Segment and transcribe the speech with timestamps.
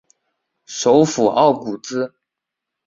[0.65, 2.11] 首府奥古兹。